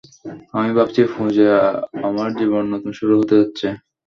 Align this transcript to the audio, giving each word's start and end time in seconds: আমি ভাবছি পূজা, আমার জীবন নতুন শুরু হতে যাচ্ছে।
আমি 0.53 0.71
ভাবছি 0.77 1.01
পূজা, 1.13 1.51
আমার 2.07 2.29
জীবন 2.39 2.63
নতুন 2.73 2.91
শুরু 2.99 3.13
হতে 3.19 3.35
যাচ্ছে। 3.41 3.67